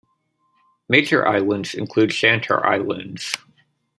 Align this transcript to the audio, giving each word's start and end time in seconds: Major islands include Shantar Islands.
Major 0.89 1.27
islands 1.27 1.75
include 1.75 2.09
Shantar 2.09 2.65
Islands. 2.65 3.37